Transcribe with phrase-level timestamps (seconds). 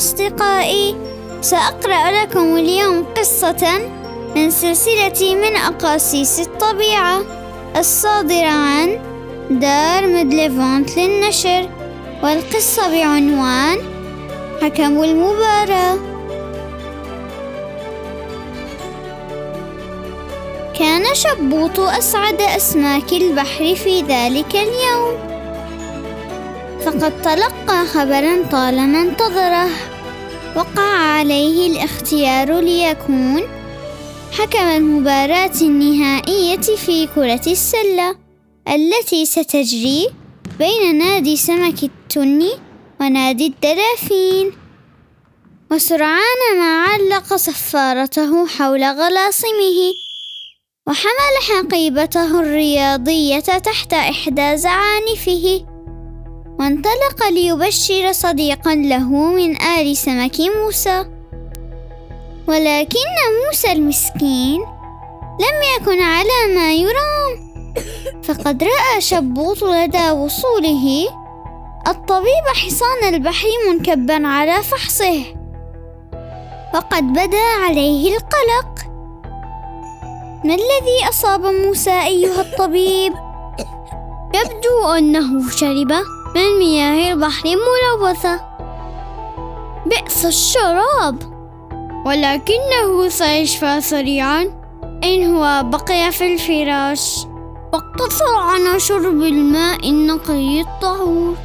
[0.00, 0.96] أصدقائي
[1.40, 3.80] سأقرأ لكم اليوم قصة
[4.36, 7.22] من سلسلة من أقاصيص الطبيعة
[7.76, 8.98] الصادرة عن
[9.50, 11.68] دار مدليفونت للنشر
[12.22, 13.78] والقصة بعنوان
[14.62, 15.98] حكم المباراة.
[20.78, 25.30] كان شبوط أسعد أسماك البحر في ذلك اليوم
[26.84, 29.89] فقد تلقى خبرا طالما انتظره
[30.56, 33.42] وقع عليه الاختيار ليكون
[34.32, 38.16] حكم المباراة النهائية في كرة السلة
[38.68, 40.08] التي ستجري
[40.58, 42.50] بين نادي سمك التني
[43.00, 44.52] ونادي الدلافين.
[45.70, 49.92] وسرعان ما علق صفارته حول غلاصمه
[50.88, 55.66] وحمل حقيبته الرياضية تحت إحدى زعانفه
[56.60, 61.06] وانطلق ليبشر صديقا له من آل سمك موسى.
[62.48, 63.08] ولكن
[63.46, 64.60] موسى المسكين
[65.40, 67.32] لم يكن على ما يرام.
[68.22, 71.08] فقد رأى شبوط لدى وصوله
[71.88, 75.24] الطبيب حصان البحر منكبا على فحصه.
[76.74, 78.86] وقد بدا عليه القلق.
[80.44, 83.12] ما الذي أصاب موسى أيها الطبيب؟
[84.34, 86.19] يبدو أنه شرب.
[86.34, 88.40] من مياه البحر الملوثة.
[89.86, 91.18] بئس الشراب.
[92.06, 94.50] ولكنه سيشفى سريعا.
[95.04, 97.26] إن هو بقي في الفراش.
[97.72, 101.36] واقتصر على شرب الماء النقي الطهور.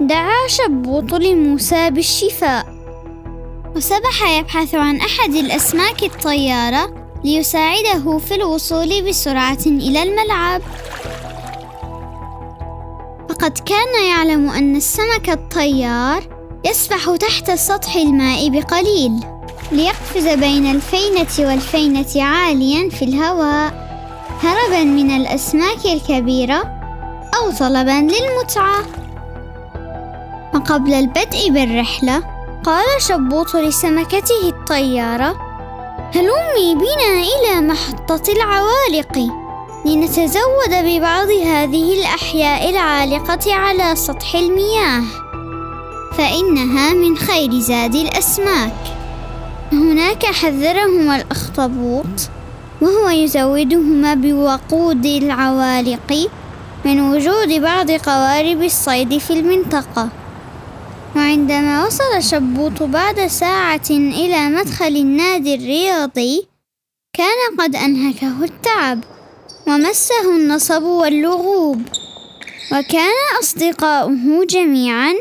[0.00, 2.66] دعا شبوط لموسى بالشفاء.
[3.76, 6.94] وسبح يبحث عن أحد الأسماك الطيارة
[7.24, 10.62] ليساعده في الوصول بسرعة إلى الملعب.
[13.42, 16.22] فقد كان يعلم أن السمك الطيار
[16.64, 19.12] يسبح تحت سطح الماء بقليل
[19.72, 23.72] ليقفز بين الفينة والفينة عاليا في الهواء
[24.42, 26.62] هربا من الأسماك الكبيرة
[27.36, 28.82] أو طلبا للمتعة.
[30.54, 32.22] وقبل البدء بالرحلة
[32.64, 35.36] قال شبوط لسمكته الطيارة
[36.14, 39.41] هلمي بنا إلى محطة العوالق.
[39.84, 45.02] لنتزود ببعض هذه الأحياء العالقة على سطح المياه
[46.18, 48.74] فإنها من خير زاد الأسماك.
[49.72, 52.30] هناك حذرهما الأخطبوط
[52.80, 56.28] وهو يزودهما بوقود العوالق
[56.84, 60.08] من وجود بعض قوارب الصيد في المنطقة.
[61.16, 66.46] وعندما وصل شبوط بعد ساعة إلى مدخل النادي الرياضي
[67.12, 69.11] كان قد أنهكه التعب.
[69.66, 71.82] ومسه النصب واللغوب.
[72.72, 75.14] وكان أصدقاؤه جميعا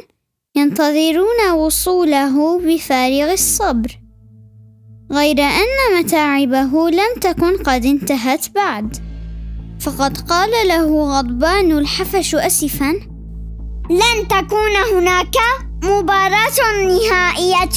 [0.56, 4.00] ينتظرون وصوله بفارغ الصبر.
[5.12, 8.98] غير أن متاعبه لم تكن قد انتهت بعد.
[9.82, 12.92] فقد قال له غضبان الحفش أسفا
[13.90, 15.36] لن تكون هناك
[15.84, 17.70] مباراة نهائية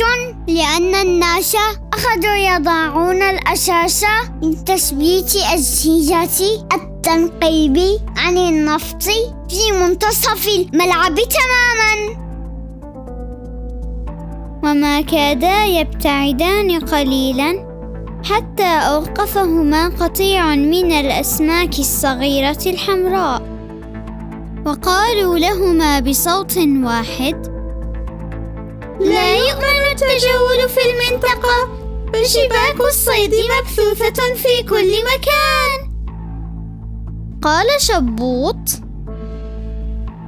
[0.48, 1.56] لأن الناس
[1.94, 4.04] أخذوا يضعون الأساس
[4.42, 7.78] لتثبيت أجهزة التنقيب
[8.16, 9.02] عن النفط
[9.48, 11.94] في منتصف الملعب تماما.
[14.64, 17.66] وما كادا يبتعدان قليلا
[18.24, 23.42] حتى أوقفهما قطيع من الأسماك الصغيرة الحمراء.
[24.66, 27.46] وقالوا لهما بصوت واحد
[29.00, 31.83] لا يؤمن التجول في المنطقة.
[32.14, 35.90] فشباك الصيد مبثوثة في كل مكان.
[37.42, 38.56] قال شبوط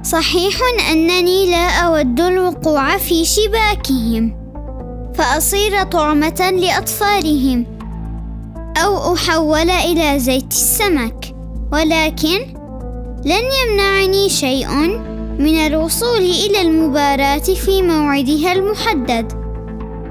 [0.03, 0.55] صحيح
[0.91, 4.35] أنني لا أود الوقوع في شباكهم
[5.15, 7.65] فأصير طعمة لأطفالهم
[8.77, 11.35] أو أحول إلى زيت السمك
[11.71, 12.39] ولكن
[13.25, 14.67] لن يمنعني شيء
[15.39, 19.36] من الوصول إلى المباراة في موعدها المحدد.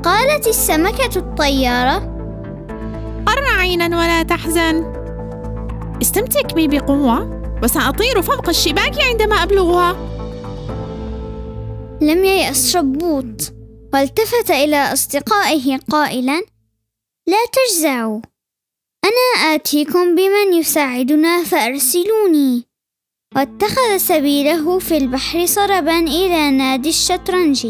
[0.07, 1.99] قالت السمكة الطيارة.
[3.27, 4.85] قر عينا ولا تحزن.
[6.03, 9.97] استمسك بي بقوة وسأطير فوق الشباك عندما أبلغها.
[12.01, 13.53] لم ييأس شبوط
[13.95, 16.43] والتفت إلى أصدقائه قائلا
[17.27, 18.21] لا تجزعوا
[19.05, 22.65] أنا آتيكم بمن يساعدنا فأرسلوني.
[23.37, 27.67] واتخذ سبيله في البحر سربا إلى نادي الشطرنج.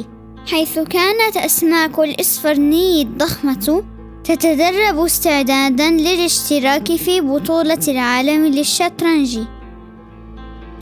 [0.50, 3.84] حيث كانت أسماك الإصفرني الضخمة
[4.25, 9.38] تتدرب استعدادا للاشتراك في بطولة العالم للشطرنج.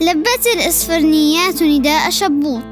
[0.01, 2.63] لبت الإصفرنيات نداء شبوط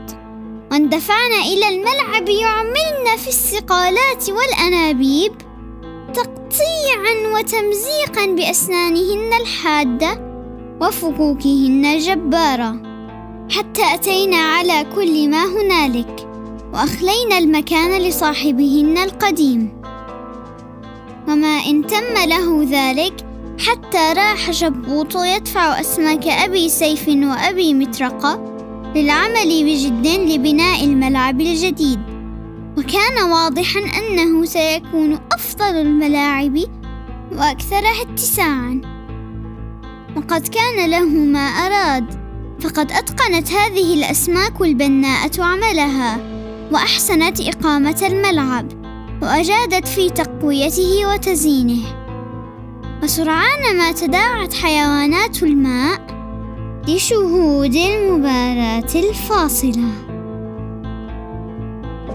[0.72, 5.34] واندفعن إلى الملعب يعملن في الصقالات والأنابيب
[6.14, 10.34] تقطيعا وتمزيقا بأسنانهن الحادة
[10.82, 12.82] وفكوكهن الجبارة
[13.52, 16.23] حتى أتينا على كل ما هنالك.
[16.74, 19.82] وأخلينا المكان لصاحبهن القديم.
[21.28, 23.14] وما إن تم له ذلك
[23.60, 28.58] حتى راح شبوط يدفع أسماك أبي سيف وأبي مطرقة
[28.96, 32.00] للعمل بجد لبناء الملعب الجديد.
[32.78, 36.58] وكان واضحا أنه سيكون أفضل الملاعب
[37.32, 38.82] وأكثرها اتساعا.
[40.16, 42.24] وقد كان له ما أراد
[42.60, 46.33] فقد أتقنت هذه الأسماك البناءة عملها.
[46.74, 48.66] وأحسنت إقامة الملعب
[49.22, 51.84] وأجادت في تقويته وتزيينه.
[53.04, 56.02] وسرعان ما تداعت حيوانات الماء
[56.88, 59.90] لشهود المباراة الفاصلة.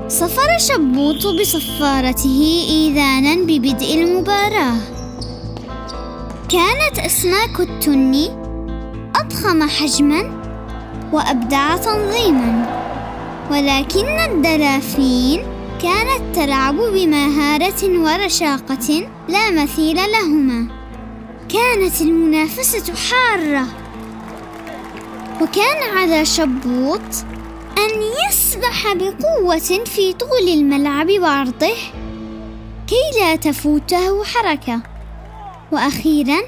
[0.09, 4.77] صفر شبوط بصفارته إيذانا ببدء المباراة.
[6.49, 8.15] كانت أسماك التن
[9.17, 10.43] أضخم حجما
[11.13, 12.78] وأبدع تنظيما.
[13.51, 15.43] ولكن الدلافين
[15.83, 20.69] كانت تلعب بمهارة ورشاقة لا مثيل لهما.
[21.49, 23.67] كانت المنافسة حارة.
[25.41, 27.01] وكان على شبوط
[27.79, 31.75] أن يسبح بقوة في طول الملعب وعرضه
[32.87, 34.81] كي لا تفوته حركة.
[35.73, 36.39] وأخيرا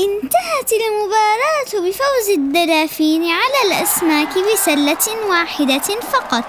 [0.00, 6.44] انتهت المباراة بفوز الدلافين على الأسماك بسلة واحدة فقط.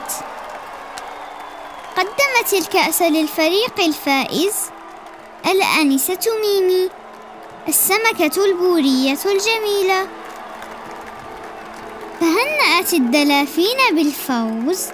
[1.98, 4.56] قدمت الكأس للفريق الفائز
[5.46, 6.90] الآنسة ميمي
[7.68, 10.08] السمكة البورية الجميلة.
[12.20, 14.88] فهنأت الدلافين بالفوز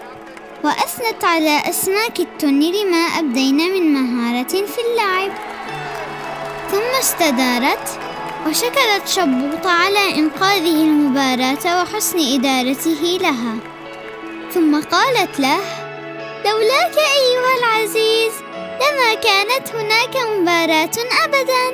[0.63, 5.31] وأثنت على أسماك التن لما أبدين من مهارة في اللعب.
[6.71, 8.04] ثم استدارت
[8.45, 13.55] وشكرت شبوط على إنقاذه المباراة وحسن إدارته لها.
[14.53, 15.59] ثم قالت له
[16.45, 18.33] لولاك أيها العزيز
[18.81, 21.65] لما كانت هناك مباراة أبدا.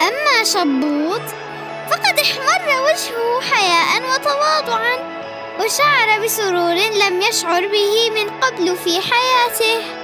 [0.00, 1.22] أما شبوط
[1.90, 5.18] فقد احمر وجهه حياء وتواضعا
[5.60, 9.97] وشعر بسرور لم يشعر به من قبل في حياته.